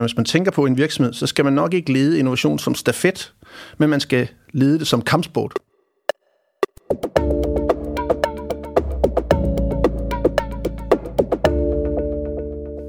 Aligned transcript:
Hvis 0.00 0.16
man 0.16 0.24
tænker 0.24 0.50
på 0.50 0.66
en 0.66 0.78
virksomhed, 0.78 1.12
så 1.12 1.26
skal 1.26 1.44
man 1.44 1.52
nok 1.52 1.74
ikke 1.74 1.92
lede 1.92 2.18
innovation 2.18 2.58
som 2.58 2.74
stafet, 2.74 3.34
men 3.78 3.90
man 3.90 4.00
skal 4.00 4.28
lede 4.52 4.78
det 4.78 4.86
som 4.86 5.02
kampsport. 5.02 5.52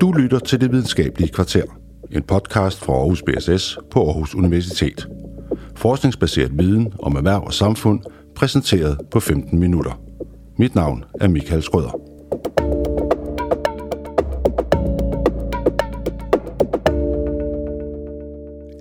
Du 0.01 0.11
lytter 0.11 0.39
til 0.39 0.61
Det 0.61 0.71
Videnskabelige 0.71 1.33
Kvarter, 1.33 1.63
en 2.11 2.23
podcast 2.23 2.79
fra 2.79 2.93
Aarhus 2.93 3.23
BSS 3.23 3.77
på 3.91 4.07
Aarhus 4.07 4.35
Universitet. 4.35 5.07
Forskningsbaseret 5.75 6.51
viden 6.59 6.93
om 6.99 7.15
erhverv 7.15 7.43
og 7.43 7.53
samfund, 7.53 7.99
præsenteret 8.35 8.97
på 9.11 9.19
15 9.19 9.59
minutter. 9.59 10.01
Mit 10.57 10.75
navn 10.75 11.03
er 11.21 11.27
Michael 11.27 11.63
Skrøder. 11.63 12.16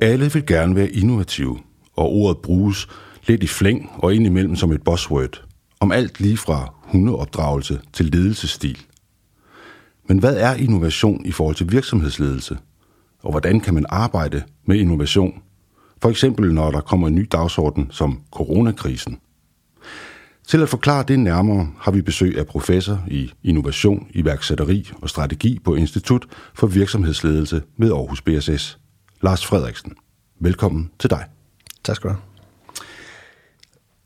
Alle 0.02 0.32
vil 0.32 0.46
gerne 0.46 0.74
være 0.74 0.90
innovative, 0.90 1.58
og 1.96 2.12
ordet 2.12 2.38
bruges 2.42 2.88
lidt 3.26 3.42
i 3.42 3.46
flæng 3.46 3.90
og 3.94 4.14
indimellem 4.14 4.56
som 4.56 4.72
et 4.72 4.82
buzzword, 4.82 5.44
om 5.80 5.92
alt 5.92 6.20
lige 6.20 6.36
fra 6.36 6.74
hundeopdragelse 6.82 7.80
til 7.92 8.06
ledelsesstil. 8.06 8.78
Men 10.08 10.18
hvad 10.18 10.36
er 10.36 10.54
innovation 10.54 11.26
i 11.26 11.32
forhold 11.32 11.56
til 11.56 11.72
virksomhedsledelse? 11.72 12.58
Og 13.22 13.30
hvordan 13.30 13.60
kan 13.60 13.74
man 13.74 13.86
arbejde 13.88 14.42
med 14.66 14.76
innovation? 14.76 15.42
For 16.02 16.10
eksempel 16.10 16.54
når 16.54 16.70
der 16.70 16.80
kommer 16.80 17.08
en 17.08 17.14
ny 17.14 17.28
dagsorden 17.32 17.88
som 17.90 18.20
coronakrisen. 18.32 19.18
Til 20.46 20.62
at 20.62 20.68
forklare 20.68 21.04
det 21.08 21.20
nærmere 21.20 21.68
har 21.78 21.90
vi 21.90 22.02
besøg 22.02 22.38
af 22.38 22.46
professor 22.46 23.04
i 23.08 23.32
innovation, 23.44 24.06
iværksætteri 24.10 24.90
og 25.02 25.08
strategi 25.08 25.58
på 25.64 25.74
Institut 25.74 26.26
for 26.54 26.66
Virksomhedsledelse 26.66 27.62
ved 27.78 27.92
Aarhus 27.92 28.22
BSS. 28.22 28.78
Lars 29.22 29.46
Frederiksen. 29.46 29.92
Velkommen 30.40 30.90
til 30.98 31.10
dig. 31.10 31.24
Tak 31.84 31.96
skal 31.96 32.10
du 32.10 32.14
have. 32.14 32.22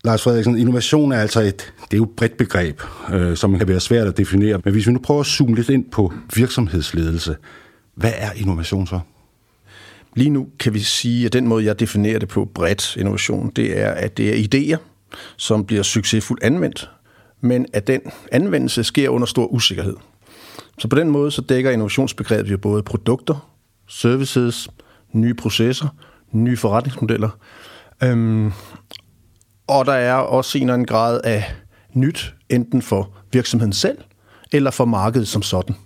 Lars 0.04 0.22
Frederiksen, 0.22 0.58
innovation 0.58 1.12
er 1.12 1.20
altså 1.20 1.40
et, 1.40 1.74
det 1.84 1.92
er 1.92 1.96
jo 1.96 2.04
et 2.04 2.10
bredt 2.10 2.36
begreb, 2.36 2.80
øh, 3.12 3.36
som 3.36 3.58
kan 3.58 3.68
være 3.68 3.80
svært 3.80 4.06
at 4.06 4.16
definere. 4.16 4.60
Men 4.64 4.72
hvis 4.72 4.86
vi 4.86 4.92
nu 4.92 4.98
prøver 4.98 5.20
at 5.20 5.26
zoome 5.26 5.54
lidt 5.54 5.68
ind 5.68 5.90
på 5.90 6.12
virksomhedsledelse, 6.34 7.36
hvad 7.94 8.12
er 8.16 8.32
innovation 8.32 8.86
så? 8.86 9.00
Lige 10.16 10.30
nu 10.30 10.48
kan 10.58 10.74
vi 10.74 10.78
sige, 10.78 11.26
at 11.26 11.32
den 11.32 11.46
måde, 11.46 11.64
jeg 11.64 11.80
definerer 11.80 12.18
det 12.18 12.28
på 12.28 12.44
bredt 12.54 12.96
innovation, 12.96 13.52
det 13.56 13.78
er, 13.78 13.90
at 13.90 14.16
det 14.16 14.28
er 14.28 14.48
idéer, 14.48 14.78
som 15.36 15.64
bliver 15.64 15.82
succesfuldt 15.82 16.42
anvendt, 16.42 16.90
men 17.40 17.66
at 17.72 17.86
den 17.86 18.00
anvendelse 18.32 18.84
sker 18.84 19.08
under 19.08 19.26
stor 19.26 19.46
usikkerhed. 19.46 19.96
Så 20.78 20.88
på 20.88 20.96
den 20.96 21.10
måde 21.10 21.30
så 21.30 21.40
dækker 21.40 21.70
innovationsbegrebet 21.70 22.50
jo 22.50 22.58
både 22.58 22.82
produkter, 22.82 23.50
services, 23.88 24.68
nye 25.12 25.34
processer, 25.34 25.88
nye 26.32 26.56
forretningsmodeller. 26.56 27.28
Øhm, 28.02 28.52
og 29.66 29.86
der 29.86 29.92
er 29.92 30.14
også 30.14 30.58
en 30.58 30.62
eller 30.62 30.74
anden 30.74 30.86
grad 30.86 31.20
af 31.24 31.54
nyt, 31.94 32.34
enten 32.48 32.82
for 32.82 33.10
virksomheden 33.32 33.72
selv, 33.72 33.98
eller 34.52 34.70
for 34.70 34.84
markedet 34.84 35.28
som 35.28 35.42
sådan. 35.42 35.76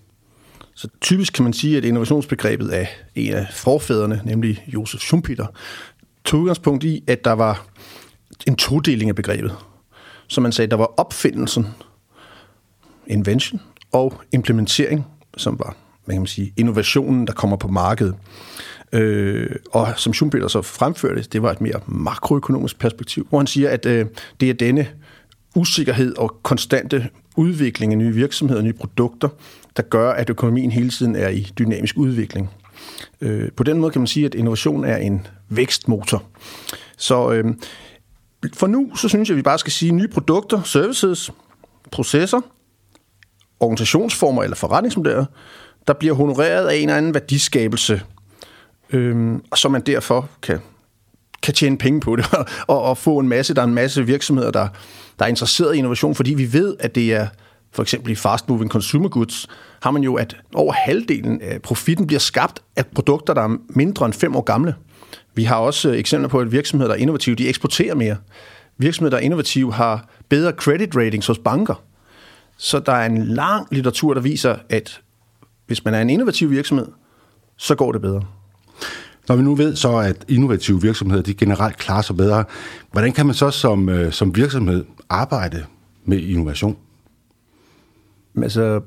Så 0.75 0.89
typisk 1.01 1.33
kan 1.33 1.45
man 1.45 1.53
sige, 1.53 1.77
at 1.77 1.85
innovationsbegrebet 1.85 2.69
af 2.69 2.89
en 3.15 3.33
af 3.33 3.47
forfædrene, 3.53 4.21
nemlig 4.25 4.65
Josef 4.67 5.01
Schumpeter, 5.01 5.47
tog 6.25 6.41
udgangspunkt 6.41 6.85
i, 6.85 7.05
at 7.07 7.25
der 7.25 7.33
var 7.33 7.67
en 8.47 8.57
todeling 8.57 9.09
af 9.09 9.17
begrebet. 9.17 9.57
Så 10.29 10.41
man 10.41 10.53
sagde, 10.53 10.67
at 10.67 10.71
der 10.71 10.77
var 10.77 10.95
opfindelsen, 10.97 11.67
invention, 13.07 13.61
og 13.93 14.21
implementering, 14.33 15.07
som 15.37 15.59
var 15.59 15.77
man 16.07 16.17
kan 16.17 16.27
sige, 16.27 16.53
innovationen, 16.57 17.27
der 17.27 17.33
kommer 17.33 17.57
på 17.57 17.69
markedet. 17.69 18.15
Øh, 18.93 19.51
og 19.73 19.89
som 19.97 20.13
Schumpeter 20.13 20.49
så 20.49 20.63
fremførte, 20.63 21.23
det 21.23 21.43
var 21.43 21.51
et 21.51 21.61
mere 21.61 21.81
makroøkonomisk 21.87 22.79
perspektiv, 22.79 23.27
hvor 23.29 23.39
han 23.39 23.47
siger, 23.47 23.71
at 23.71 23.87
øh, 23.87 24.07
det 24.41 24.51
er 24.51 24.55
denne 24.55 24.87
usikkerhed 25.55 26.19
og 26.19 26.37
konstante 26.43 27.09
udvikling 27.37 27.93
af 27.93 27.99
nye 27.99 28.15
virksomheder 28.15 28.61
og 28.61 28.65
nye 28.65 28.73
produkter, 28.73 29.29
der 29.77 29.83
gør, 29.83 30.13
at 30.13 30.31
økonomien 30.31 30.71
hele 30.71 30.91
tiden 30.91 31.17
er 31.17 31.29
i 31.29 31.53
dynamisk 31.59 31.97
udvikling. 31.97 32.51
Øh, 33.21 33.53
på 33.57 33.63
den 33.63 33.79
måde 33.79 33.93
kan 33.93 34.01
man 34.01 34.07
sige, 34.07 34.27
at 34.27 34.35
innovation 34.35 34.85
er 34.85 34.97
en 34.97 35.27
vækstmotor. 35.49 36.23
Så 36.97 37.33
øh, 37.33 37.45
for 38.55 38.67
nu, 38.67 38.97
så 38.97 39.09
synes 39.09 39.29
jeg, 39.29 39.35
at 39.35 39.37
vi 39.37 39.43
bare 39.43 39.59
skal 39.59 39.73
sige 39.73 39.93
nye 39.93 40.09
produkter, 40.09 40.63
services, 40.63 41.31
processer, 41.91 42.41
organisationsformer 43.61 44.43
eller 44.43 44.57
forretningsmodeller, 44.57 45.25
der 45.87 45.93
bliver 45.93 46.15
honoreret 46.15 46.69
af 46.69 46.77
en 46.77 46.83
eller 46.83 46.97
anden 46.97 47.15
værdiskabelse, 47.15 48.03
øhm, 48.95 49.45
så 49.55 49.69
man 49.69 49.81
derfor 49.81 50.29
kan, 50.43 50.59
kan 51.43 51.55
tjene 51.55 51.79
penge 51.79 52.01
på 52.01 52.17
det, 52.17 52.27
og, 52.67 52.83
og 52.83 52.99
få 52.99 53.19
en 53.19 53.29
masse, 53.29 53.55
der 53.55 53.63
er 53.63 53.67
en 53.67 53.75
masse 53.75 54.07
virksomheder, 54.07 54.51
der, 54.51 54.69
der 55.19 55.25
er 55.25 55.29
interesseret 55.29 55.75
i 55.75 55.79
innovation, 55.79 56.15
fordi 56.15 56.35
vi 56.35 56.53
ved, 56.53 56.77
at 56.81 56.95
det 56.95 57.15
er 57.15 57.27
for 57.73 57.83
eksempel 57.83 58.13
i 58.13 58.15
fast 58.15 58.49
moving 58.49 58.71
consumer 58.71 59.09
goods, 59.09 59.49
har 59.83 59.91
man 59.91 60.03
jo, 60.03 60.15
at 60.15 60.37
over 60.55 60.73
halvdelen 60.73 61.41
af 61.41 61.63
profitten 61.63 62.07
bliver 62.07 62.21
skabt 62.21 62.63
af 62.77 62.87
produkter, 62.87 63.35
der 63.35 63.43
er 63.43 63.57
mindre 63.69 64.07
end 64.07 64.15
fem 64.15 64.37
år 64.37 64.41
gamle. 64.41 64.75
Vi 65.35 65.45
har 65.45 65.57
også 65.57 65.91
øh, 65.91 65.99
eksempler 65.99 66.29
på, 66.29 66.41
at 66.41 66.53
virksomheder, 66.53 66.89
der 66.89 66.97
er 66.97 67.01
innovative, 67.01 67.37
de 67.37 67.49
eksporterer 67.49 67.95
mere. 67.95 68.17
Virksomheder, 68.79 69.11
der 69.11 69.21
er 69.21 69.25
innovative, 69.25 69.73
har 69.73 70.09
bedre 70.29 70.53
credit 70.53 70.97
ratings 70.97 71.27
hos 71.27 71.39
banker. 71.39 71.83
Så 72.57 72.79
der 72.79 72.93
er 72.93 73.07
en 73.07 73.25
lang 73.25 73.67
litteratur, 73.71 74.15
der 74.15 74.21
viser, 74.21 74.57
at 74.69 75.01
hvis 75.67 75.85
man 75.85 75.95
er 75.95 76.01
en 76.01 76.11
innovativ 76.11 76.51
virksomhed, 76.51 76.87
så 77.57 77.75
går 77.75 77.93
det 77.93 78.01
bedre. 78.01 78.23
Når 79.29 79.37
vi 79.37 79.43
nu 79.43 79.55
ved 79.55 79.77
så, 79.77 79.97
at 79.97 80.25
innovative 80.29 80.83
virksomheder 80.83 81.23
de 81.23 81.35
generelt 81.35 81.77
klarer 81.77 82.03
sig 82.03 82.17
bedre, 82.17 82.45
hvordan 82.93 83.13
kan 83.13 83.27
man 83.27 83.35
så 83.35 83.51
som, 83.51 83.89
øh, 83.89 84.13
som 84.13 84.37
virksomhed 84.37 84.85
arbejde 85.09 85.65
med 86.05 86.19
innovation? 86.19 86.77
Altså, 88.43 88.81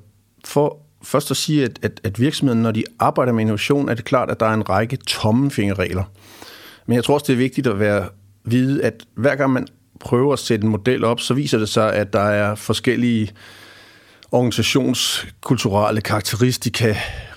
for 0.46 0.78
først 1.04 1.32
at 1.32 1.38
sige, 1.38 1.64
at, 1.64 1.80
at, 1.82 2.02
at 2.04 2.20
virksomheden, 2.20 2.62
når 2.62 2.72
de 2.72 2.84
arbejder 3.00 3.34
med 3.34 3.42
innovation, 3.42 3.90
er 3.90 3.94
det 3.94 4.06
klart, 4.06 4.32
at 4.32 4.40
der 4.40 4.46
er 4.46 4.54
en 4.54 4.70
række 4.70 4.98
tommefingerregler. 4.98 6.04
Men 6.86 6.96
jeg 6.96 7.04
tror 7.04 7.14
også, 7.14 7.26
det 7.28 7.34
er 7.34 7.38
vigtigt 7.38 7.68
at 7.68 7.80
være 7.80 8.10
vide, 8.46 8.84
at 8.84 9.06
hver 9.16 9.36
gang 9.36 9.54
man 9.54 9.68
prøver 10.00 10.34
at 10.34 10.40
sætte 10.40 10.66
en 10.66 10.72
model 10.72 11.04
op, 11.04 11.20
så 11.20 11.34
viser 11.34 11.58
det 11.58 11.70
sig, 11.70 11.94
at 11.94 12.14
der 12.14 12.20
er 12.20 12.56
forskellige 12.56 13.32
organisationskulturelle 14.32 16.02
karakteristika, 16.02 16.96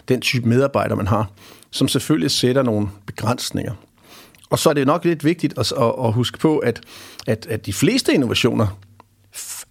den 0.09 0.21
type 0.21 0.49
medarbejder, 0.49 0.95
man 0.95 1.07
har, 1.07 1.31
som 1.71 1.89
selvfølgelig 1.89 2.31
sætter 2.31 2.63
nogle 2.63 2.89
begrænsninger. 3.07 3.73
Og 4.51 4.59
så 4.59 4.71
er 4.71 4.75
det 4.75 4.87
nok 4.87 5.05
lidt 5.05 5.25
vigtigt 5.25 5.59
at, 5.59 5.73
at, 5.73 5.95
at 6.05 6.13
huske 6.13 6.39
på, 6.39 6.59
at, 6.59 6.81
at, 7.27 7.47
at 7.47 7.67
de 7.67 7.73
fleste 7.73 8.15
innovationer 8.15 8.79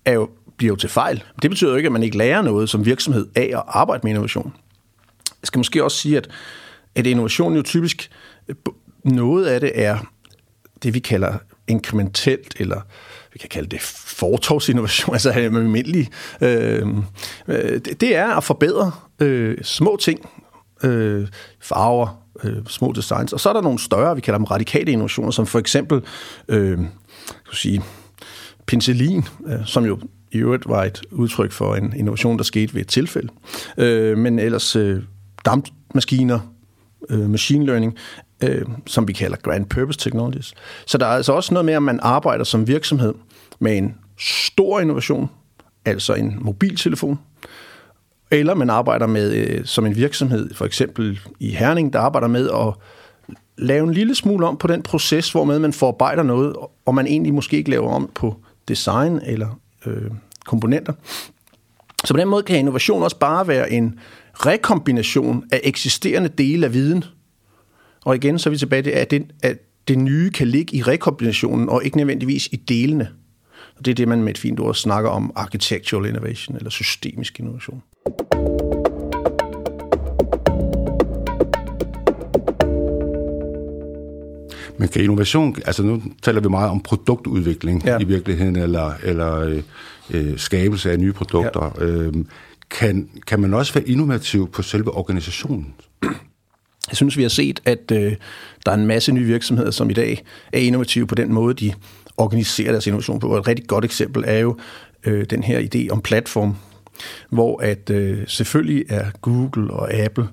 er 0.05 0.13
jo, 0.13 0.29
bliver 0.57 0.71
jo 0.71 0.75
til 0.75 0.89
fejl. 0.89 1.23
Det 1.41 1.49
betyder 1.49 1.71
jo 1.71 1.77
ikke, 1.77 1.87
at 1.87 1.93
man 1.93 2.03
ikke 2.03 2.17
lærer 2.17 2.41
noget 2.41 2.69
som 2.69 2.85
virksomhed 2.85 3.27
af 3.35 3.51
at 3.53 3.63
arbejde 3.67 4.01
med 4.03 4.11
innovation. 4.11 4.53
Jeg 5.41 5.47
skal 5.47 5.59
måske 5.59 5.83
også 5.83 5.97
sige, 5.97 6.17
at, 6.17 6.29
at 6.95 7.07
innovation 7.07 7.55
jo 7.55 7.61
typisk, 7.61 8.11
noget 9.03 9.45
af 9.45 9.59
det 9.59 9.71
er 9.75 9.97
det, 10.83 10.93
vi 10.93 10.99
kalder 10.99 11.37
inkrementelt, 11.67 12.55
eller 12.59 12.81
vi 13.33 13.39
kan 13.39 13.49
kalde 13.49 13.69
det 13.69 13.81
fortorvsinnovation, 13.81 15.13
altså 15.15 15.29
øh, 15.29 15.35
almindelig. 15.35 16.09
Øh, 16.41 16.87
øh 17.47 17.79
det 17.79 18.15
er 18.15 18.27
at 18.27 18.43
forbedre 18.43 18.91
øh, 19.19 19.57
små 19.63 19.97
ting, 20.01 20.29
øh, 20.83 21.27
farver, 21.61 22.23
øh, 22.43 22.57
små 22.67 22.91
designs, 22.91 23.33
og 23.33 23.39
så 23.39 23.49
er 23.49 23.53
der 23.53 23.61
nogle 23.61 23.79
større, 23.79 24.15
vi 24.15 24.21
kalder 24.21 24.37
dem 24.37 24.43
radikale 24.43 24.91
innovationer, 24.91 25.31
som 25.31 25.45
for 25.45 25.59
eksempel, 25.59 26.01
øh, 26.47 26.77
kan 26.77 26.87
sige, 27.53 27.81
penicillin, 28.67 29.23
øh, 29.47 29.65
som 29.65 29.85
jo 29.85 29.99
i 30.31 30.37
øvrigt 30.37 30.69
var 30.69 30.83
et 30.83 31.01
udtryk 31.11 31.51
for 31.51 31.75
en 31.75 31.93
innovation, 31.95 32.37
der 32.37 32.43
skete 32.43 32.73
ved 32.73 32.81
et 32.81 32.87
tilfælde. 32.87 33.29
Øh, 33.77 34.17
men 34.17 34.39
ellers 34.39 34.75
øh, 34.75 35.03
dampmaskiner, 35.45 36.39
øh, 37.09 37.29
machine 37.29 37.65
learning, 37.65 37.95
øh, 38.43 38.65
som 38.87 39.07
vi 39.07 39.13
kalder 39.13 39.37
Grand 39.37 39.65
Purpose 39.65 39.99
Technologies. 39.99 40.53
Så 40.85 40.97
der 40.97 41.05
er 41.05 41.09
altså 41.09 41.33
også 41.33 41.53
noget 41.53 41.65
med, 41.65 41.73
at 41.73 41.83
man 41.83 41.99
arbejder 42.01 42.43
som 42.43 42.67
virksomhed 42.67 43.13
med 43.59 43.77
en 43.77 43.95
stor 44.19 44.79
innovation, 44.79 45.29
altså 45.85 46.13
en 46.13 46.37
mobiltelefon, 46.41 47.19
eller 48.31 48.53
man 48.53 48.69
arbejder 48.69 49.07
med 49.07 49.33
øh, 49.33 49.65
som 49.65 49.85
en 49.85 49.95
virksomhed, 49.95 50.53
for 50.53 50.65
eksempel 50.65 51.19
i 51.39 51.51
Herning, 51.51 51.93
der 51.93 51.99
arbejder 51.99 52.27
med 52.27 52.49
at 52.49 52.73
lave 53.57 53.87
en 53.87 53.93
lille 53.93 54.15
smule 54.15 54.47
om 54.47 54.57
på 54.57 54.67
den 54.67 54.81
proces, 54.81 55.31
hvor 55.31 55.43
man 55.43 55.73
forarbejder 55.73 56.23
noget, 56.23 56.55
og 56.85 56.95
man 56.95 57.07
egentlig 57.07 57.33
måske 57.33 57.57
ikke 57.57 57.69
laver 57.69 57.89
om 57.89 58.09
på 58.15 58.35
design 58.67 59.19
eller 59.25 59.59
øh, 59.85 60.11
komponenter. 60.45 60.93
Så 62.05 62.13
på 62.13 62.19
den 62.19 62.27
måde 62.27 62.43
kan 62.43 62.59
innovation 62.59 63.03
også 63.03 63.19
bare 63.19 63.47
være 63.47 63.71
en 63.71 63.99
rekombination 64.33 65.43
af 65.51 65.61
eksisterende 65.63 66.29
dele 66.29 66.65
af 66.65 66.73
viden. 66.73 67.03
Og 68.05 68.15
igen, 68.15 68.39
så 68.39 68.49
er 68.49 68.51
vi 68.51 68.57
tilbage 68.57 68.81
til, 68.81 68.91
at 68.91 69.11
det, 69.11 69.25
at 69.43 69.57
det 69.87 69.97
nye 69.97 70.29
kan 70.29 70.47
ligge 70.47 70.77
i 70.77 70.81
rekombinationen, 70.81 71.69
og 71.69 71.85
ikke 71.85 71.97
nødvendigvis 71.97 72.49
i 72.51 72.55
delene. 72.55 73.09
Og 73.77 73.85
det 73.85 73.91
er 73.91 73.95
det, 73.95 74.07
man 74.07 74.23
med 74.23 74.31
et 74.31 74.37
fint 74.37 74.59
ord 74.59 74.75
snakker 74.75 75.09
om 75.09 75.31
architectural 75.35 76.05
innovation, 76.05 76.57
eller 76.57 76.69
systemisk 76.69 77.39
innovation. 77.39 77.83
Men 84.77 84.87
kan 84.87 85.01
innovation, 85.01 85.55
altså 85.65 85.83
nu 85.83 86.01
taler 86.21 86.41
vi 86.41 86.49
meget 86.49 86.69
om 86.69 86.81
produktudvikling 86.81 87.85
ja. 87.85 87.97
i 87.99 88.03
virkeligheden, 88.03 88.55
eller, 88.55 88.93
eller 89.03 89.39
øh, 89.39 89.63
øh, 90.09 90.37
skabelse 90.37 90.91
af 90.91 90.99
nye 90.99 91.13
produkter. 91.13 91.75
Ja. 91.79 91.85
Øh, 91.85 92.13
kan, 92.69 93.09
kan 93.27 93.39
man 93.39 93.53
også 93.53 93.73
være 93.73 93.89
innovativ 93.89 94.51
på 94.51 94.61
selve 94.61 94.91
organisationen? 94.91 95.73
Jeg 96.89 96.97
synes, 96.97 97.17
vi 97.17 97.21
har 97.21 97.29
set, 97.29 97.59
at 97.65 97.91
øh, 97.91 98.15
der 98.65 98.71
er 98.71 98.75
en 98.75 98.87
masse 98.87 99.11
nye 99.11 99.25
virksomheder, 99.25 99.71
som 99.71 99.89
i 99.89 99.93
dag 99.93 100.23
er 100.53 100.59
innovative 100.59 101.07
på 101.07 101.15
den 101.15 101.33
måde, 101.33 101.53
de 101.53 101.73
organiserer 102.17 102.71
deres 102.71 102.87
innovation 102.87 103.19
på. 103.19 103.27
Og 103.27 103.39
et 103.39 103.47
rigtig 103.47 103.67
godt 103.67 103.85
eksempel 103.85 104.23
er 104.27 104.39
jo 104.39 104.57
øh, 105.05 105.25
den 105.29 105.43
her 105.43 105.59
idé 105.59 105.89
om 105.91 106.01
platform, 106.01 106.55
hvor 107.29 107.61
at 107.61 107.89
øh, 107.89 108.27
selvfølgelig 108.27 108.85
er 108.89 109.11
Google 109.21 109.73
og 109.73 109.93
Apple 109.93 110.27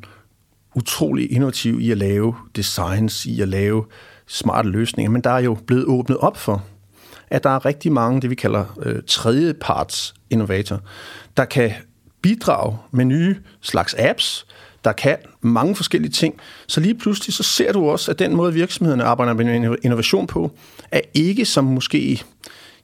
utrolig 0.75 1.33
innovative 1.33 1.83
i 1.83 1.91
at 1.91 1.99
lave 1.99 2.35
designs, 2.57 3.27
i 3.27 3.41
at 3.41 3.49
lave 3.49 3.85
smarte 4.27 4.69
løsninger, 4.69 5.11
men 5.11 5.21
der 5.21 5.31
er 5.31 5.39
jo 5.39 5.59
blevet 5.67 5.85
åbnet 5.85 6.19
op 6.19 6.37
for, 6.37 6.65
at 7.31 7.45
der 7.45 7.51
er 7.51 7.65
rigtig 7.65 7.93
mange, 7.93 8.21
det 8.21 8.31
vi 8.31 8.35
kalder 8.35 8.65
øh, 8.83 9.03
tredjeparts 9.07 10.15
innovator, 10.31 10.81
der 11.37 11.45
kan 11.45 11.73
bidrage 12.23 12.79
med 12.91 13.05
nye 13.05 13.37
slags 13.61 13.95
apps, 13.99 14.47
der 14.85 14.93
kan 14.93 15.17
mange 15.41 15.77
forskellige 15.77 16.13
ting. 16.13 16.41
Så 16.67 16.81
lige 16.81 16.95
pludselig 16.95 17.35
så 17.35 17.43
ser 17.43 17.73
du 17.73 17.91
også, 17.91 18.11
at 18.11 18.19
den 18.19 18.37
måde 18.37 18.55
virksomhederne 18.55 19.05
arbejder 19.05 19.35
med 19.35 19.77
innovation 19.83 20.27
på, 20.27 20.51
er 20.91 21.01
ikke 21.15 21.45
som 21.45 21.65
måske 21.65 22.23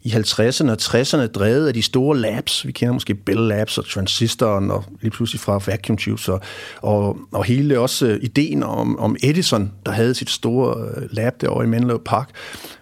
i 0.04 0.10
50'erne 0.10 0.70
og 0.70 0.76
60'erne 0.80 1.26
drevet 1.26 1.68
af 1.68 1.74
de 1.74 1.82
store 1.82 2.18
labs. 2.18 2.66
Vi 2.66 2.72
kender 2.72 2.92
måske 2.92 3.14
Bell 3.14 3.48
Labs 3.48 3.78
og 3.78 3.88
Transistoren 3.88 4.70
og 4.70 4.84
lige 5.00 5.10
pludselig 5.10 5.40
fra 5.40 5.60
Vacuum 5.66 5.96
Tubes 5.96 6.28
og, 6.28 6.40
og, 6.82 7.18
og 7.32 7.44
hele 7.44 7.80
også 7.80 8.06
øh, 8.06 8.18
ideen 8.22 8.62
om, 8.62 8.98
om 8.98 9.16
Edison, 9.22 9.72
der 9.86 9.92
havde 9.92 10.14
sit 10.14 10.30
store 10.30 10.88
øh, 10.96 11.08
lab 11.10 11.40
derovre 11.40 11.64
i 11.64 11.68
Menlo 11.68 11.98
Park. 12.04 12.30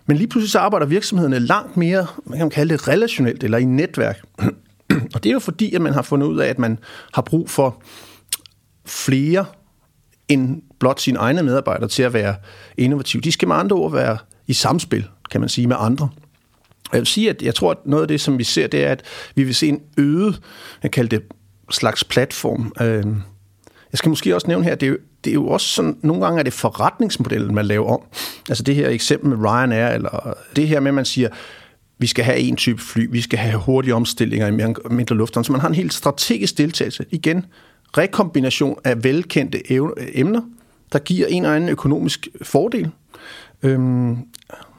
Men 0.06 0.16
lige 0.16 0.28
pludselig 0.28 0.50
så 0.50 0.58
arbejder 0.58 0.86
virksomhederne 0.86 1.38
langt 1.38 1.76
mere, 1.76 2.06
man 2.26 2.38
kan 2.38 2.50
kalde 2.50 2.72
det 2.72 2.88
relationelt 2.88 3.44
eller 3.44 3.58
i 3.58 3.64
netværk. 3.64 4.22
og 5.14 5.24
det 5.24 5.26
er 5.26 5.32
jo 5.32 5.38
fordi, 5.38 5.74
at 5.74 5.80
man 5.80 5.92
har 5.92 6.02
fundet 6.02 6.26
ud 6.26 6.38
af, 6.38 6.48
at 6.48 6.58
man 6.58 6.78
har 7.12 7.22
brug 7.22 7.50
for 7.50 7.82
flere 8.86 9.44
end 10.28 10.62
blot 10.78 11.00
sine 11.00 11.18
egne 11.18 11.42
medarbejdere 11.42 11.88
til 11.88 12.02
at 12.02 12.12
være 12.12 12.34
innovative. 12.76 13.20
De 13.20 13.32
skal 13.32 13.48
med 13.48 13.56
andre 13.56 13.76
ord 13.76 13.92
være 13.92 14.18
i 14.46 14.52
samspil, 14.52 15.06
kan 15.30 15.40
man 15.40 15.48
sige, 15.48 15.66
med 15.66 15.76
andre. 15.78 16.08
Jeg 16.92 16.98
vil 16.98 17.06
sige, 17.06 17.30
at 17.30 17.42
jeg 17.42 17.54
tror, 17.54 17.70
at 17.70 17.76
noget 17.84 18.02
af 18.02 18.08
det, 18.08 18.20
som 18.20 18.38
vi 18.38 18.44
ser, 18.44 18.66
det 18.66 18.84
er, 18.84 18.92
at 18.92 19.02
vi 19.34 19.44
vil 19.44 19.54
se 19.54 19.68
en 19.68 19.80
øget, 19.96 20.40
jeg 20.82 20.90
kalder 20.90 21.18
det 21.18 21.26
slags 21.70 22.04
platform. 22.04 22.72
Øh, 22.80 23.06
jeg 23.92 23.98
skal 23.98 24.08
måske 24.08 24.34
også 24.34 24.46
nævne 24.48 24.64
her, 24.64 24.74
det 24.74 24.86
er 24.86 24.90
jo, 24.90 24.98
det 25.24 25.30
er 25.30 25.34
jo 25.34 25.48
også 25.48 25.68
sådan, 25.68 25.96
nogle 26.02 26.24
gange 26.24 26.38
er 26.38 26.42
det 26.42 26.52
forretningsmodellen, 26.52 27.54
man 27.54 27.66
laver 27.66 27.92
om. 27.92 28.00
Altså 28.48 28.62
det 28.62 28.74
her 28.74 28.88
eksempel 28.88 29.28
med 29.28 29.50
Ryanair, 29.50 29.88
eller 29.88 30.34
det 30.56 30.68
her 30.68 30.80
med, 30.80 30.88
at 30.90 30.94
man 30.94 31.04
siger, 31.04 31.28
vi 31.98 32.06
skal 32.06 32.24
have 32.24 32.38
en 32.38 32.56
type 32.56 32.82
fly, 32.82 33.08
vi 33.10 33.20
skal 33.20 33.38
have 33.38 33.58
hurtige 33.58 33.94
omstillinger 33.94 34.46
i 34.46 34.74
mindre 34.90 35.16
lufthavn. 35.16 35.44
Så 35.44 35.52
man 35.52 35.60
har 35.60 35.68
en 35.68 35.74
helt 35.74 35.94
strategisk 35.94 36.58
deltagelse. 36.58 37.04
Igen, 37.10 37.46
rekombination 37.98 38.78
af 38.84 39.04
velkendte 39.04 39.72
emner, 40.18 40.40
der 40.92 40.98
giver 40.98 41.26
en 41.26 41.42
eller 41.42 41.56
anden 41.56 41.70
økonomisk 41.70 42.28
fordel. 42.42 42.90
Øhm, 43.62 44.16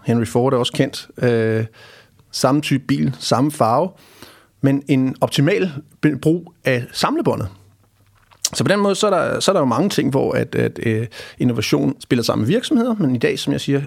Henry 0.04 0.26
Ford 0.26 0.54
er 0.54 0.58
også 0.58 0.74
kendt. 0.74 1.08
Øh, 1.18 1.66
samme 2.32 2.62
type 2.62 2.84
bil, 2.88 3.16
samme 3.20 3.52
farve, 3.52 3.90
men 4.62 4.84
en 4.88 5.16
optimal 5.22 5.72
brug 6.22 6.54
af 6.66 6.86
samlebåndet. 6.92 7.48
Så 8.54 8.64
på 8.64 8.68
den 8.68 8.80
måde, 8.80 8.96
så 8.96 9.08
er 9.08 9.12
der, 9.12 9.40
så 9.40 9.52
er 9.52 9.54
der 9.54 9.60
jo 9.60 9.66
mange 9.66 9.90
ting, 9.90 10.10
hvor 10.10 10.32
at, 10.32 10.56
at, 10.56 10.80
at 10.80 10.88
øh, 10.88 11.08
innovation 11.38 11.96
spiller 12.00 12.24
sammen 12.24 12.42
med 12.42 12.54
virksomheder, 12.54 12.96
men 13.00 13.16
i 13.16 13.20
dag, 13.20 13.40
som 13.40 13.54
jeg 13.54 13.62
siger, 13.62 13.82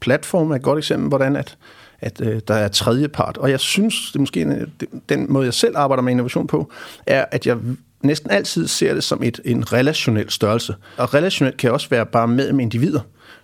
platform 0.00 0.50
er 0.50 0.56
et 0.56 0.62
godt 0.62 0.78
eksempel, 0.78 1.08
hvordan 1.08 1.36
at, 1.36 1.56
at 2.00 2.20
øh, 2.20 2.40
der 2.48 2.54
er 2.54 2.68
tredje 2.68 3.08
part. 3.08 3.36
Og 3.36 3.50
jeg 3.50 3.60
synes, 3.60 3.94
det 4.12 4.16
er 4.16 4.20
måske 4.20 4.66
den 5.08 5.32
måde, 5.32 5.44
jeg 5.44 5.54
selv 5.54 5.76
arbejder 5.76 6.02
med 6.02 6.12
innovation 6.12 6.46
på, 6.46 6.70
er, 7.06 7.24
at 7.30 7.46
jeg 7.46 7.56
næsten 8.02 8.30
altid 8.30 8.66
ser 8.66 8.94
det 8.94 9.04
som 9.04 9.22
et, 9.22 9.40
en 9.44 9.72
relationel 9.72 10.30
størrelse. 10.30 10.74
Og 10.96 11.14
relationelt 11.14 11.56
kan 11.56 11.72
også 11.72 11.88
være 11.88 12.06
bare 12.06 12.28
med 12.28 12.52
med 12.52 12.62
individer. 12.62 13.00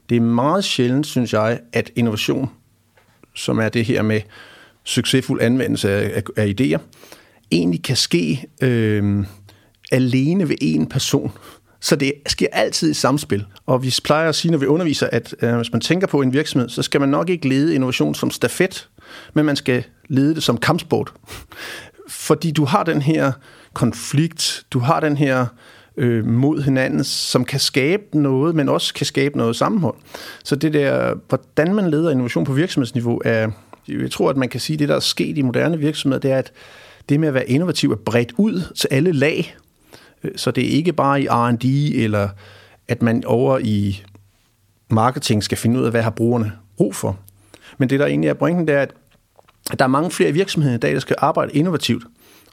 Det 0.08 0.16
er 0.16 0.20
meget 0.20 0.64
sjældent, 0.64 1.06
synes 1.06 1.32
jeg, 1.32 1.60
at 1.72 1.90
innovation, 1.96 2.50
som 3.40 3.58
er 3.58 3.68
det 3.68 3.84
her 3.84 4.02
med 4.02 4.20
succesfuld 4.84 5.42
anvendelse 5.42 5.90
af, 5.90 6.12
af, 6.16 6.22
af 6.36 6.54
idéer, 6.60 6.78
egentlig 7.50 7.82
kan 7.82 7.96
ske 7.96 8.46
øh, 8.62 9.24
alene 9.92 10.48
ved 10.48 10.56
en 10.60 10.86
person. 10.86 11.32
Så 11.80 11.96
det 11.96 12.12
sker 12.26 12.46
altid 12.52 12.90
i 12.90 12.94
samspil. 12.94 13.44
Og 13.66 13.82
vi 13.82 13.94
plejer 14.04 14.28
at 14.28 14.34
sige, 14.34 14.52
når 14.52 14.58
vi 14.58 14.66
underviser, 14.66 15.08
at 15.12 15.34
øh, 15.42 15.56
hvis 15.56 15.72
man 15.72 15.80
tænker 15.80 16.06
på 16.06 16.20
en 16.20 16.32
virksomhed, 16.32 16.68
så 16.68 16.82
skal 16.82 17.00
man 17.00 17.08
nok 17.08 17.30
ikke 17.30 17.48
lede 17.48 17.74
innovation 17.74 18.14
som 18.14 18.30
stafet, 18.30 18.88
men 19.34 19.44
man 19.44 19.56
skal 19.56 19.84
lede 20.08 20.34
det 20.34 20.42
som 20.42 20.58
kampsport. 20.58 21.12
Fordi 22.08 22.50
du 22.50 22.64
har 22.64 22.82
den 22.82 23.02
her 23.02 23.32
konflikt, 23.74 24.64
du 24.70 24.78
har 24.78 25.00
den 25.00 25.16
her 25.16 25.46
øh, 25.96 26.26
mod 26.26 26.62
hinanden, 26.62 27.04
som 27.04 27.44
kan 27.44 27.60
skabe 27.60 28.02
noget, 28.12 28.54
men 28.54 28.68
også 28.68 28.94
kan 28.94 29.06
skabe 29.06 29.38
noget 29.38 29.56
sammenhold. 29.56 29.96
Så 30.44 30.56
det 30.56 30.72
der, 30.72 31.14
hvordan 31.28 31.74
man 31.74 31.90
leder 31.90 32.10
innovation 32.10 32.44
på 32.44 32.52
virksomhedsniveau, 32.52 33.20
er, 33.24 33.50
jeg 33.88 34.10
tror, 34.10 34.30
at 34.30 34.36
man 34.36 34.48
kan 34.48 34.60
sige, 34.60 34.74
at 34.74 34.78
det, 34.78 34.88
der 34.88 34.96
er 34.96 35.00
sket 35.00 35.38
i 35.38 35.42
moderne 35.42 35.78
virksomheder, 35.78 36.20
det 36.20 36.30
er, 36.30 36.38
at 36.38 36.52
det 37.08 37.20
med 37.20 37.28
at 37.28 37.34
være 37.34 37.48
innovativ 37.48 37.90
er 37.92 37.96
bredt 37.96 38.32
ud 38.36 38.72
til 38.76 38.88
alle 38.90 39.12
lag. 39.12 39.56
Så 40.36 40.50
det 40.50 40.64
er 40.64 40.68
ikke 40.68 40.92
bare 40.92 41.22
i 41.22 41.26
R&D, 41.26 41.64
eller 42.04 42.28
at 42.88 43.02
man 43.02 43.24
over 43.26 43.58
i 43.58 44.02
marketing 44.90 45.44
skal 45.44 45.58
finde 45.58 45.80
ud 45.80 45.84
af, 45.84 45.90
hvad 45.90 46.02
har 46.02 46.10
brugerne 46.10 46.52
brug 46.76 46.94
for. 46.94 47.18
Men 47.78 47.90
det, 47.90 48.00
der 48.00 48.06
egentlig 48.06 48.28
er 48.28 48.34
pointen, 48.34 48.68
det 48.68 48.74
er, 48.74 48.82
at 48.82 48.94
der 49.78 49.84
er 49.84 49.88
mange 49.88 50.10
flere 50.10 50.32
virksomheder 50.32 50.74
i 50.74 50.78
dag, 50.78 50.92
der 50.94 51.00
skal 51.00 51.16
arbejde 51.18 51.52
innovativt. 51.52 52.04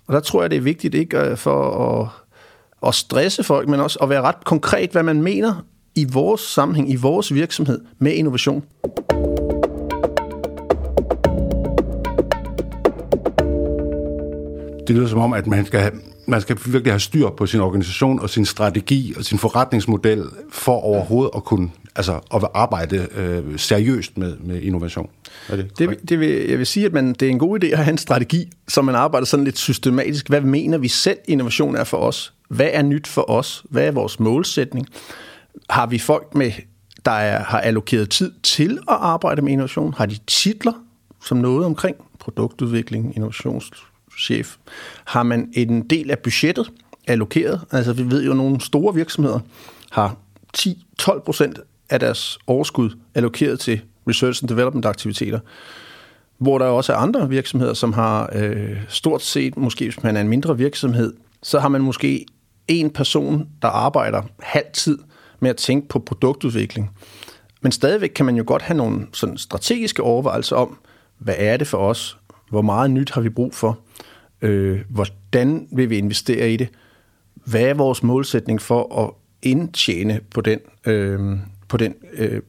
Og 0.07 0.13
der 0.13 0.19
tror 0.19 0.41
jeg, 0.41 0.49
det 0.49 0.57
er 0.57 0.61
vigtigt 0.61 0.95
ikke 0.95 1.17
øh, 1.17 1.37
for 1.37 1.89
at, 2.01 2.09
at 2.87 2.95
stresse 2.95 3.43
folk, 3.43 3.69
men 3.69 3.79
også 3.79 3.99
at 4.01 4.09
være 4.09 4.21
ret 4.21 4.45
konkret, 4.45 4.91
hvad 4.91 5.03
man 5.03 5.21
mener 5.21 5.65
i 5.95 6.05
vores 6.13 6.41
sammenhæng, 6.41 6.91
i 6.91 6.95
vores 6.95 7.33
virksomhed 7.33 7.81
med 7.99 8.13
innovation. 8.13 8.63
Det 14.87 14.95
lyder 14.95 15.07
som 15.07 15.19
om, 15.19 15.33
at 15.33 15.47
man 15.47 15.65
skal, 15.65 15.79
have, 15.79 15.91
man 16.27 16.41
skal 16.41 16.57
virkelig 16.65 16.93
have 16.93 16.99
styr 16.99 17.29
på 17.29 17.45
sin 17.45 17.59
organisation 17.59 18.19
og 18.19 18.29
sin 18.29 18.45
strategi 18.45 19.13
og 19.17 19.23
sin 19.23 19.37
forretningsmodel 19.37 20.23
for 20.51 20.79
overhovedet 20.81 21.31
at 21.35 21.43
kunne 21.43 21.69
altså 21.95 22.19
at 22.33 22.43
arbejde 22.53 23.07
øh, 23.15 23.59
seriøst 23.59 24.17
med, 24.17 24.37
med 24.43 24.61
innovation. 24.61 25.09
Er 25.49 25.55
det, 25.55 25.79
det, 25.79 26.09
det 26.09 26.19
vil, 26.19 26.29
jeg 26.49 26.57
vil 26.57 26.65
sige, 26.65 26.85
at 26.85 26.93
man, 26.93 27.13
det 27.13 27.21
er 27.21 27.29
en 27.29 27.39
god 27.39 27.63
idé 27.63 27.67
at 27.67 27.77
have 27.77 27.91
en 27.91 27.97
strategi, 27.97 28.49
så 28.67 28.81
man 28.81 28.95
arbejder 28.95 29.25
sådan 29.25 29.43
lidt 29.43 29.57
systematisk. 29.57 30.29
Hvad 30.29 30.41
mener 30.41 30.77
vi 30.77 30.87
selv, 30.87 31.17
innovation 31.27 31.75
er 31.75 31.83
for 31.83 31.97
os? 31.97 32.33
Hvad 32.47 32.69
er 32.73 32.81
nyt 32.81 33.07
for 33.07 33.29
os? 33.29 33.63
Hvad 33.69 33.87
er 33.87 33.91
vores 33.91 34.19
målsætning? 34.19 34.87
Har 35.69 35.85
vi 35.85 35.99
folk 35.99 36.35
med, 36.35 36.51
der 37.05 37.11
er, 37.11 37.43
har 37.43 37.59
allokeret 37.59 38.09
tid 38.09 38.31
til 38.43 38.71
at 38.71 38.97
arbejde 38.99 39.41
med 39.41 39.51
innovation? 39.51 39.93
Har 39.93 40.05
de 40.05 40.17
titler 40.27 40.73
som 41.25 41.37
noget 41.37 41.65
omkring 41.65 41.95
produktudvikling, 42.19 43.15
innovationschef? 43.15 44.55
Har 45.05 45.23
man 45.23 45.49
en 45.53 45.81
del 45.81 46.11
af 46.11 46.19
budgettet 46.19 46.71
allokeret? 47.07 47.61
Altså 47.71 47.93
vi 47.93 48.11
ved 48.11 48.23
jo, 48.23 48.31
at 48.31 48.37
nogle 48.37 48.61
store 48.61 48.93
virksomheder 48.95 49.39
har 49.91 50.15
10-12 50.57 51.19
procent 51.19 51.59
af 51.89 51.99
deres 51.99 52.39
overskud 52.47 52.89
allokeret 53.15 53.59
til 53.59 53.81
research 54.07 54.43
and 54.43 54.49
development 54.49 54.85
aktiviteter. 54.85 55.39
Hvor 56.37 56.57
der 56.57 56.65
også 56.65 56.93
er 56.93 56.97
andre 56.97 57.29
virksomheder, 57.29 57.73
som 57.73 57.93
har 57.93 58.29
øh, 58.35 58.77
stort 58.87 59.21
set, 59.21 59.57
måske 59.57 59.85
hvis 59.85 60.03
man 60.03 60.17
er 60.17 60.21
en 60.21 60.27
mindre 60.27 60.57
virksomhed, 60.57 61.13
så 61.43 61.59
har 61.59 61.69
man 61.69 61.81
måske 61.81 62.25
en 62.67 62.89
person, 62.89 63.49
der 63.61 63.67
arbejder 63.67 64.21
halvtid 64.39 64.97
med 65.39 65.49
at 65.49 65.57
tænke 65.57 65.87
på 65.87 65.99
produktudvikling. 65.99 66.91
Men 67.61 67.71
stadigvæk 67.71 68.09
kan 68.09 68.25
man 68.25 68.35
jo 68.35 68.43
godt 68.47 68.61
have 68.61 68.77
nogle 68.77 69.07
sådan 69.13 69.37
strategiske 69.37 70.03
overvejelser 70.03 70.55
om, 70.55 70.77
hvad 71.17 71.35
er 71.37 71.57
det 71.57 71.67
for 71.67 71.77
os? 71.77 72.17
Hvor 72.49 72.61
meget 72.61 72.91
nyt 72.91 73.11
har 73.11 73.21
vi 73.21 73.29
brug 73.29 73.55
for? 73.55 73.79
Øh, 74.41 74.81
hvordan 74.89 75.67
vil 75.71 75.89
vi 75.89 75.97
investere 75.97 76.51
i 76.51 76.57
det? 76.57 76.69
Hvad 77.35 77.61
er 77.61 77.73
vores 77.73 78.03
målsætning 78.03 78.61
for 78.61 79.05
at 79.05 79.11
indtjene 79.41 80.19
på 80.31 80.41
den, 80.41 80.59
øh, 80.85 81.19
på 81.67 81.77
den 81.77 81.95
øh, 82.13 82.41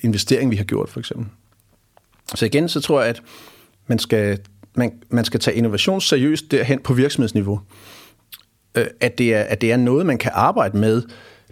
investering, 0.00 0.50
vi 0.50 0.56
har 0.56 0.64
gjort, 0.64 0.88
for 0.88 1.00
eksempel. 1.00 1.26
Så 2.34 2.46
igen, 2.46 2.68
så 2.68 2.80
tror 2.80 3.00
jeg, 3.00 3.10
at 3.10 3.22
man 3.86 3.98
skal, 3.98 4.38
man, 4.74 4.92
man 5.10 5.24
skal 5.24 5.40
tage 5.40 5.56
innovation 5.56 6.00
seriøst 6.00 6.50
derhen 6.50 6.80
på 6.80 6.94
virksomhedsniveau. 6.94 7.60
Øh, 8.74 8.86
at, 9.00 9.18
det 9.18 9.34
er, 9.34 9.42
at 9.42 9.60
det 9.60 9.72
er 9.72 9.76
noget, 9.76 10.06
man 10.06 10.18
kan 10.18 10.30
arbejde 10.34 10.78
med, 10.78 11.02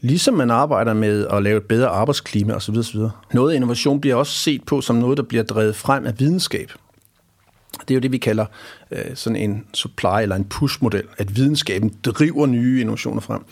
ligesom 0.01 0.35
man 0.35 0.51
arbejder 0.51 0.95
med 0.95 1.27
at 1.27 1.43
lave 1.43 1.57
et 1.57 1.65
bedre 1.65 1.89
arbejdsklima 1.89 2.55
osv. 2.55 2.77
osv. 2.77 3.01
Noget 3.33 3.53
af 3.53 3.57
innovation 3.57 4.01
bliver 4.01 4.17
også 4.17 4.33
set 4.33 4.65
på 4.67 4.81
som 4.81 4.97
noget, 4.97 5.17
der 5.17 5.23
bliver 5.23 5.45
drevet 5.45 5.77
frem 5.77 6.07
af 6.07 6.21
videnskab. 6.21 6.73
Det 7.81 7.91
er 7.91 7.95
jo 7.95 8.01
det, 8.01 8.13
vi 8.13 8.19
kalder 8.19 8.47
øh, 8.91 9.05
sådan 9.15 9.37
en 9.37 9.65
supply- 9.75 10.23
eller 10.23 10.37
en 10.37 10.45
push-model, 10.45 11.05
at 11.19 11.37
videnskaben 11.37 11.95
driver 12.05 12.47
nye 12.47 12.81
innovationer 12.81 13.21
frem. 13.21 13.45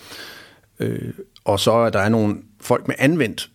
Øh, 0.80 1.12
og 1.44 1.60
så 1.60 1.72
er 1.72 1.90
der 1.90 2.08
nogle 2.08 2.36
folk 2.60 2.88
med 2.88 2.94
anvendt 2.98 3.50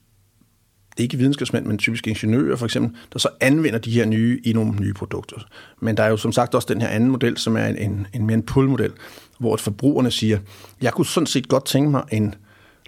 ikke 0.98 1.18
videnskabsmænd, 1.18 1.66
men 1.66 1.78
typisk 1.78 2.08
ingeniører 2.08 2.56
for 2.56 2.66
eksempel, 2.66 2.98
der 3.14 3.20
så 3.20 3.30
anvender 3.40 3.80
de 3.80 3.92
her 3.92 4.06
nye 4.06 4.42
i 4.44 4.54
nogle 4.54 4.72
nye 4.72 4.94
produkter. 4.94 5.38
Men 5.82 5.98
der 5.98 6.04
er 6.04 6.10
jo 6.10 6.18
som 6.18 6.32
sagt 6.32 6.56
også 6.56 6.74
den 6.74 6.82
her 6.82 6.88
anden 6.88 7.10
model, 7.10 7.38
som 7.38 7.58
er 7.58 7.66
en, 7.66 7.78
en, 7.78 8.08
en 8.14 8.26
mere 8.26 8.34
en 8.34 8.44
pull-model, 8.44 8.92
hvor 9.40 9.58
forbrugerne 9.58 10.12
siger, 10.12 10.40
jeg 10.82 10.94
kunne 10.94 11.06
sådan 11.06 11.28
set 11.28 11.48
godt 11.48 11.66
tænke 11.66 11.90
mig 11.90 12.04
en 12.12 12.36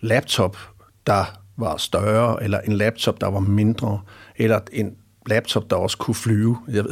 laptop, 0.02 0.58
der 1.08 1.42
var 1.58 1.78
større, 1.78 2.44
eller 2.44 2.60
en 2.60 2.74
laptop, 2.74 3.22
der 3.22 3.28
var 3.28 3.40
mindre, 3.40 4.00
eller 4.36 4.60
en 4.72 4.96
laptop, 5.28 5.70
der 5.70 5.76
også 5.76 5.98
kunne 5.98 6.16
flyve. 6.16 6.58
Jeg 6.68 6.84
ved. 6.84 6.92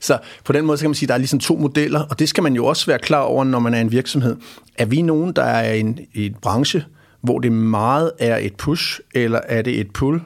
Så 0.00 0.18
på 0.44 0.52
den 0.52 0.66
måde 0.66 0.78
så 0.78 0.82
kan 0.82 0.90
man 0.90 0.94
sige, 0.94 1.06
at 1.06 1.08
der 1.08 1.14
er 1.14 1.18
ligesom 1.18 1.38
to 1.38 1.56
modeller, 1.56 2.00
og 2.00 2.18
det 2.18 2.28
skal 2.28 2.42
man 2.42 2.54
jo 2.54 2.66
også 2.66 2.86
være 2.86 2.98
klar 2.98 3.20
over, 3.20 3.44
når 3.44 3.58
man 3.58 3.74
er 3.74 3.80
en 3.80 3.92
virksomhed. 3.92 4.36
Er 4.78 4.84
vi 4.84 5.02
nogen, 5.02 5.32
der 5.32 5.42
er 5.42 5.72
i 5.72 5.80
en, 5.80 5.98
i 6.14 6.26
en 6.26 6.36
branche, 6.42 6.84
hvor 7.20 7.38
det 7.38 7.52
meget 7.52 8.12
er 8.18 8.36
et 8.36 8.54
push, 8.54 9.00
eller 9.14 9.40
er 9.48 9.62
det 9.62 9.80
et 9.80 9.90
pull? 9.90 10.20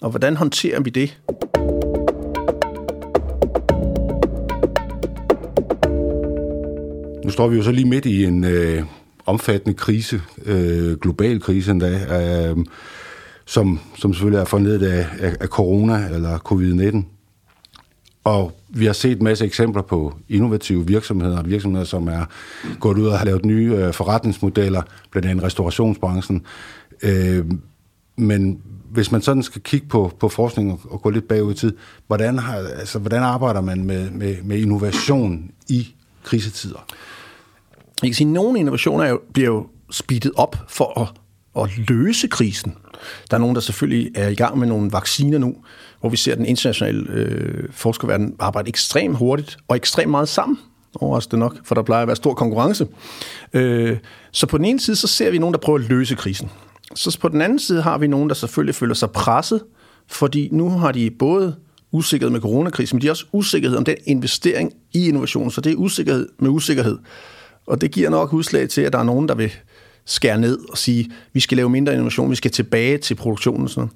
Og 0.00 0.10
hvordan 0.10 0.36
håndterer 0.36 0.80
vi 0.80 0.90
det? 0.90 1.18
Nu 7.24 7.30
står 7.30 7.48
vi 7.48 7.56
jo 7.56 7.62
så 7.62 7.72
lige 7.72 7.88
midt 7.88 8.06
i 8.06 8.24
en 8.24 8.44
øh, 8.44 8.82
omfattende 9.26 9.74
krise, 9.74 10.22
øh, 10.46 10.98
global 10.98 11.40
krise 11.40 11.70
endda, 11.70 12.50
øh, 12.50 12.56
som, 13.46 13.80
som 13.96 14.14
selvfølgelig 14.14 14.40
er 14.40 14.44
fornedet 14.44 14.86
af, 14.86 15.06
af, 15.20 15.36
af 15.40 15.48
corona 15.48 16.08
eller 16.14 16.38
covid-19. 16.38 17.04
Og 18.24 18.52
vi 18.68 18.86
har 18.86 18.92
set 18.92 19.18
en 19.18 19.24
masse 19.24 19.44
eksempler 19.44 19.82
på 19.82 20.14
innovative 20.28 20.86
virksomheder, 20.86 21.42
virksomheder, 21.42 21.84
som 21.84 22.08
er 22.08 22.24
gået 22.80 22.98
ud 22.98 23.06
og 23.06 23.18
har 23.18 23.24
lavet 23.24 23.44
nye 23.44 23.72
øh, 23.74 23.92
forretningsmodeller, 23.92 24.82
blandt 25.10 25.28
andet 25.28 25.44
restaurationsbranchen. 25.44 26.46
Øh, 27.02 27.44
men 28.16 28.62
hvis 28.90 29.12
man 29.12 29.22
sådan 29.22 29.42
skal 29.42 29.62
kigge 29.62 29.86
på, 29.86 30.12
på 30.20 30.28
forskning 30.28 30.72
og, 30.72 30.80
og 30.90 31.02
gå 31.02 31.10
lidt 31.10 31.28
bagud 31.28 31.52
i 31.52 31.56
tid, 31.56 31.72
hvordan, 32.06 32.38
har, 32.38 32.54
altså, 32.54 32.98
hvordan 32.98 33.22
arbejder 33.22 33.60
man 33.60 33.84
med, 33.84 34.10
med, 34.10 34.36
med 34.42 34.58
innovation 34.58 35.50
i 35.68 35.94
krisetider? 36.24 36.86
Jeg 38.02 38.08
kan 38.08 38.14
sige, 38.14 38.28
at 38.28 38.32
nogle 38.32 38.58
innovationer 38.58 39.04
er 39.04 39.08
jo, 39.08 39.20
bliver 39.32 39.48
jo 39.48 39.66
speedet 39.90 40.32
op 40.36 40.56
for 40.68 41.00
at, 41.00 41.08
at 41.62 41.78
løse 41.88 42.28
krisen. 42.28 42.74
Der 43.30 43.36
er 43.36 43.40
nogen, 43.40 43.54
der 43.54 43.60
selvfølgelig 43.60 44.10
er 44.14 44.28
i 44.28 44.34
gang 44.34 44.58
med 44.58 44.66
nogle 44.66 44.92
vacciner 44.92 45.38
nu, 45.38 45.56
hvor 46.00 46.08
vi 46.08 46.16
ser 46.16 46.34
den 46.34 46.46
internationale 46.46 47.06
øh, 47.10 47.68
forskerverden 47.70 48.34
arbejde 48.38 48.68
ekstremt 48.68 49.16
hurtigt 49.16 49.56
og 49.68 49.76
ekstremt 49.76 50.10
meget 50.10 50.28
sammen 50.28 50.58
overraskende 50.94 51.40
nok, 51.40 51.56
for 51.64 51.74
der 51.74 51.82
plejer 51.82 52.02
at 52.02 52.08
være 52.08 52.16
stor 52.16 52.34
konkurrence. 52.34 52.86
Øh, 53.52 53.98
så 54.30 54.46
på 54.46 54.58
den 54.58 54.64
ene 54.64 54.80
side, 54.80 54.96
så 54.96 55.06
ser 55.06 55.30
vi 55.30 55.38
nogen, 55.38 55.52
der 55.52 55.60
prøver 55.60 55.78
at 55.78 55.88
løse 55.88 56.14
krisen. 56.14 56.50
Så 56.94 57.18
på 57.20 57.28
den 57.28 57.40
anden 57.40 57.58
side 57.58 57.82
har 57.82 57.98
vi 57.98 58.06
nogen, 58.06 58.28
der 58.28 58.34
selvfølgelig 58.34 58.74
føler 58.74 58.94
sig 58.94 59.10
presset, 59.10 59.62
fordi 60.06 60.48
nu 60.52 60.70
har 60.70 60.92
de 60.92 61.10
både 61.10 61.56
usikkerhed 61.92 62.30
med 62.32 62.40
coronakrisen, 62.40 62.96
men 62.96 63.02
de 63.02 63.06
har 63.06 63.12
også 63.12 63.26
usikkerhed 63.32 63.78
om 63.78 63.84
den 63.84 63.96
investering 64.06 64.72
i 64.92 65.08
innovation. 65.08 65.50
Så 65.50 65.60
det 65.60 65.72
er 65.72 65.76
usikkerhed 65.76 66.28
med 66.38 66.50
usikkerhed. 66.50 66.98
Og 67.66 67.80
det 67.80 67.90
giver 67.90 68.10
nok 68.10 68.32
udslag 68.32 68.68
til, 68.68 68.80
at 68.80 68.92
der 68.92 68.98
er 68.98 69.02
nogen, 69.02 69.28
der 69.28 69.34
vil 69.34 69.52
skære 70.04 70.38
ned 70.38 70.58
og 70.70 70.78
sige, 70.78 71.10
vi 71.32 71.40
skal 71.40 71.56
lave 71.56 71.70
mindre 71.70 71.92
innovation, 71.92 72.30
vi 72.30 72.36
skal 72.36 72.50
tilbage 72.50 72.98
til 72.98 73.14
produktionen 73.14 73.62
og 73.62 73.70
sådan 73.70 73.80
noget. 73.80 73.92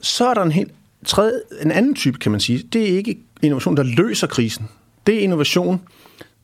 Så 0.00 0.26
er 0.26 0.34
der 0.34 0.42
en 0.42 0.52
helt 0.52 0.72
tredje, 1.06 1.40
en 1.62 1.70
anden 1.70 1.94
type, 1.94 2.18
kan 2.18 2.32
man 2.32 2.40
sige. 2.40 2.58
Det 2.72 2.82
er 2.82 2.96
ikke 2.96 3.18
innovation, 3.42 3.76
der 3.76 3.82
løser 3.82 4.26
krisen. 4.26 4.68
Det 5.06 5.14
er 5.14 5.20
innovation, 5.20 5.80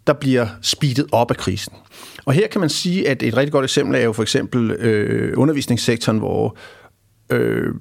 der 0.09 0.15
bliver 0.15 0.47
speedet 0.63 1.07
op 1.13 1.31
af 1.31 1.37
krisen. 1.37 1.73
Og 2.25 2.33
her 2.33 2.49
kan 2.49 2.61
man 2.61 2.71
sige, 2.71 3.09
at 3.09 3.23
et 3.23 3.37
rigtig 3.37 3.53
godt 3.53 3.65
eksempel 3.65 3.95
er 3.95 4.01
jo 4.01 4.13
for 4.13 4.23
eksempel 4.23 4.71
øh, 4.71 5.33
undervisningssektoren, 5.37 6.19
hvor 6.19 6.57
øh, 7.31 7.75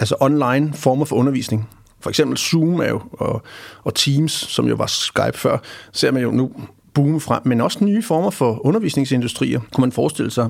altså 0.00 0.16
online 0.20 0.72
former 0.74 1.04
for 1.04 1.16
undervisning, 1.16 1.68
for 2.00 2.10
eksempel 2.10 2.38
Zoom 2.38 2.80
er 2.80 2.88
jo, 2.88 3.00
og, 3.12 3.42
og 3.84 3.94
Teams, 3.94 4.32
som 4.32 4.68
jo 4.68 4.74
var 4.74 4.86
Skype 4.86 5.38
før, 5.38 5.58
ser 5.92 6.10
man 6.10 6.22
jo 6.22 6.30
nu 6.30 6.52
boome 6.94 7.20
frem, 7.20 7.42
men 7.44 7.60
også 7.60 7.84
nye 7.84 8.02
former 8.02 8.30
for 8.30 8.66
undervisningsindustrier, 8.66 9.60
kunne 9.72 9.82
man 9.82 9.92
forestille 9.92 10.30
sig. 10.30 10.48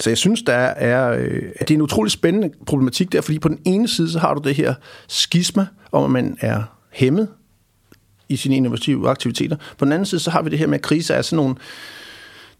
Så 0.00 0.10
jeg 0.10 0.18
synes, 0.18 0.42
der 0.42 0.54
er, 0.54 1.10
øh, 1.10 1.42
at 1.56 1.68
det 1.68 1.74
er 1.74 1.78
en 1.78 1.82
utrolig 1.82 2.12
spændende 2.12 2.50
problematik 2.66 3.12
der, 3.12 3.20
fordi 3.20 3.38
på 3.38 3.48
den 3.48 3.58
ene 3.64 3.88
side, 3.88 4.10
så 4.10 4.18
har 4.18 4.34
du 4.34 4.40
det 4.48 4.54
her 4.54 4.74
skisma, 5.08 5.66
om 5.92 6.04
at 6.04 6.10
man 6.10 6.36
er 6.40 6.62
hæmmet 6.92 7.28
i 8.28 8.36
sine 8.36 8.56
innovative 8.56 9.08
aktiviteter. 9.08 9.56
På 9.78 9.84
den 9.84 9.92
anden 9.92 10.06
side, 10.06 10.20
så 10.20 10.30
har 10.30 10.42
vi 10.42 10.50
det 10.50 10.58
her 10.58 10.66
med, 10.66 10.78
at 10.78 10.82
kriser 10.82 11.14
er 11.14 11.22
sådan 11.22 11.36
nogle, 11.36 11.54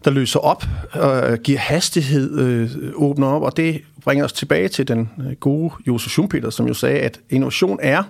der 0.05 0.11
løser 0.11 0.39
op 0.39 0.63
og 0.91 1.37
giver 1.37 1.59
hastighed, 1.59 2.39
øh, 2.39 2.69
åbner 2.95 3.27
op, 3.27 3.41
og 3.41 3.57
det 3.57 3.81
bringer 4.03 4.25
os 4.25 4.33
tilbage 4.33 4.67
til 4.67 4.87
den 4.87 5.09
øh, 5.19 5.35
gode 5.35 5.73
Josef 5.87 6.11
Schumpeter, 6.11 6.49
som 6.49 6.67
jo 6.67 6.73
sagde, 6.73 6.99
at 6.99 7.19
innovation 7.29 7.79
er 7.81 8.03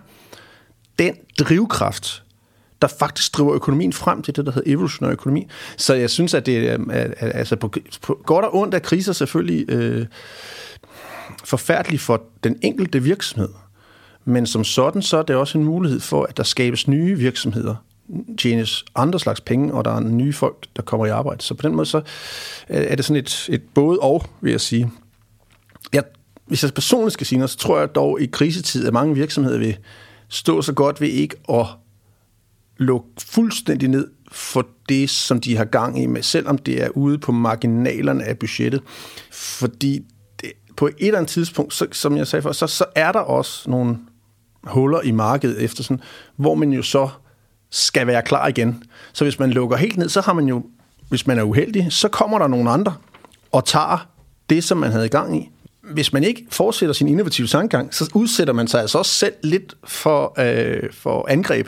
den 0.99 1.15
drivkraft, 1.39 2.23
der 2.81 2.87
faktisk 2.99 3.37
driver 3.37 3.55
økonomien 3.55 3.93
frem 3.93 4.21
til 4.21 4.35
det, 4.35 4.45
der 4.45 4.51
hedder 4.51 4.71
evolutionær 4.71 5.11
økonomi. 5.11 5.47
Så 5.77 5.93
jeg 5.93 6.09
synes, 6.09 6.33
at 6.33 6.45
det 6.45 6.69
er, 6.69 6.77
øh, 6.81 7.11
altså 7.19 7.55
på, 7.55 7.73
på 8.01 8.21
godt 8.25 8.45
og 8.45 8.55
ondt 8.55 8.75
er 8.75 8.79
kriser 8.79 9.13
selvfølgelig 9.13 9.69
øh, 9.69 10.05
forfærdelige 11.43 11.99
for 11.99 12.23
den 12.43 12.59
enkelte 12.61 13.03
virksomhed. 13.03 13.49
Men 14.25 14.45
som 14.45 14.63
sådan, 14.63 15.01
så 15.01 15.17
er 15.17 15.21
det 15.21 15.35
også 15.35 15.57
en 15.57 15.63
mulighed 15.63 15.99
for, 15.99 16.23
at 16.23 16.37
der 16.37 16.43
skabes 16.43 16.87
nye 16.87 17.17
virksomheder, 17.17 17.75
tjenes 18.37 18.85
andre 18.95 19.19
slags 19.19 19.41
penge, 19.41 19.73
og 19.73 19.85
der 19.85 19.91
er 19.91 19.99
nye 19.99 20.33
folk, 20.33 20.67
der 20.75 20.81
kommer 20.81 21.05
i 21.05 21.09
arbejde. 21.09 21.43
Så 21.43 21.53
på 21.53 21.61
den 21.61 21.75
måde, 21.75 21.85
så 21.85 22.01
er 22.67 22.95
det 22.95 23.05
sådan 23.05 23.23
et, 23.23 23.49
et 23.49 23.61
både 23.73 23.99
og, 23.99 24.25
vil 24.41 24.51
jeg 24.51 24.61
sige. 24.61 24.91
Jeg, 25.93 26.03
hvis 26.45 26.63
jeg 26.63 26.73
personligt 26.73 27.13
skal 27.13 27.27
sige 27.27 27.39
noget, 27.39 27.49
så 27.49 27.57
tror 27.57 27.79
jeg 27.79 27.95
dog 27.95 28.21
i 28.21 28.25
krisetid, 28.25 28.87
at 28.87 28.93
mange 28.93 29.15
virksomheder 29.15 29.57
vil 29.57 29.77
stå 30.29 30.61
så 30.61 30.73
godt 30.73 31.01
ved 31.01 31.07
ikke 31.07 31.35
at 31.49 31.65
lukke 32.77 33.07
fuldstændig 33.19 33.89
ned 33.89 34.07
for 34.31 34.67
det, 34.89 35.09
som 35.09 35.41
de 35.41 35.57
har 35.57 35.65
gang 35.65 36.03
i 36.03 36.05
med, 36.05 36.21
selvom 36.21 36.57
det 36.57 36.83
er 36.83 36.89
ude 36.89 37.17
på 37.17 37.31
marginalerne 37.31 38.23
af 38.23 38.39
budgettet. 38.39 38.81
Fordi 39.31 39.99
det, 40.41 40.51
på 40.77 40.87
et 40.87 40.93
eller 40.99 41.17
andet 41.17 41.31
tidspunkt, 41.31 41.73
så, 41.73 41.87
som 41.91 42.17
jeg 42.17 42.27
sagde 42.27 42.43
før, 42.43 42.51
så, 42.51 42.67
så 42.67 42.85
er 42.95 43.11
der 43.11 43.19
også 43.19 43.69
nogle 43.69 43.97
huller 44.63 45.01
i 45.01 45.11
markedet 45.11 45.63
efter 45.63 45.83
sådan, 45.83 46.01
hvor 46.35 46.55
man 46.55 46.71
jo 46.71 46.81
så 46.81 47.09
skal 47.69 48.07
være 48.07 48.21
klar 48.21 48.47
igen. 48.47 48.83
Så 49.13 49.25
hvis 49.25 49.39
man 49.39 49.49
lukker 49.49 49.77
helt 49.77 49.97
ned, 49.97 50.09
så 50.09 50.21
har 50.21 50.33
man 50.33 50.45
jo, 50.45 50.63
hvis 51.09 51.27
man 51.27 51.39
er 51.39 51.43
uheldig, 51.43 51.87
så 51.89 52.07
kommer 52.07 52.39
der 52.39 52.47
nogle 52.47 52.69
andre 52.69 52.93
og 53.51 53.65
tager 53.65 54.07
det, 54.49 54.63
som 54.63 54.77
man 54.77 54.91
havde 54.91 55.05
i 55.05 55.09
gang 55.09 55.37
i. 55.37 55.49
Hvis 55.81 56.13
man 56.13 56.23
ikke 56.23 56.45
fortsætter 56.51 56.93
sin 56.93 57.07
innovative 57.07 57.47
tankegang, 57.47 57.93
så 57.93 58.11
udsætter 58.13 58.53
man 58.53 58.67
sig 58.67 58.81
altså 58.81 58.97
også 58.97 59.11
selv 59.11 59.33
lidt 59.43 59.75
for, 59.83 60.33
øh, 60.39 60.89
for 60.93 61.25
angreb. 61.29 61.67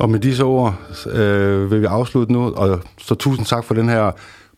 Og 0.00 0.10
med 0.10 0.20
disse 0.20 0.44
ord 0.44 0.74
øh, 1.12 1.70
vil 1.70 1.80
vi 1.80 1.86
afslutte 1.86 2.32
nu, 2.32 2.52
og 2.54 2.80
så 2.98 3.14
tusind 3.14 3.46
tak 3.46 3.64
for 3.64 3.74
den 3.74 3.88
her 3.88 4.12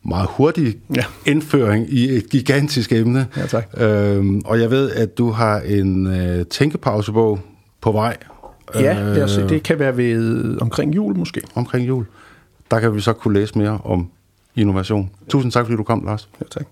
meget 0.05 0.29
hurtige 0.31 0.79
ja. 0.97 1.05
indføring 1.27 1.87
i 1.93 2.17
et 2.17 2.31
gigantisk 2.31 2.93
emne. 2.93 3.27
Ja, 3.37 3.47
tak. 3.47 3.69
Øhm, 3.77 4.43
og 4.45 4.61
jeg 4.61 4.71
ved, 4.71 4.91
at 4.91 5.19
du 5.19 5.31
har 5.31 5.61
en 5.61 6.07
øh, 6.07 6.47
tænkepausebog 6.47 7.41
på 7.81 7.93
vej. 7.93 8.17
Ja, 8.75 9.11
øh, 9.11 9.17
det, 9.17 9.47
det 9.49 9.63
kan 9.63 9.79
være 9.79 9.97
ved 9.97 10.59
omkring 10.61 10.95
jul 10.95 11.17
måske. 11.17 11.41
Omkring 11.55 11.89
jul. 11.89 12.07
Der 12.71 12.81
kan 12.81 12.95
vi 12.95 13.01
så 13.01 13.13
kunne 13.13 13.35
læse 13.35 13.59
mere 13.59 13.79
om 13.85 14.11
innovation. 14.57 15.11
Tusind 15.29 15.53
tak, 15.53 15.65
fordi 15.65 15.77
du 15.77 15.83
kom, 15.83 16.05
Lars. 16.05 16.29
Ja, 16.41 16.47
tak. 16.51 16.67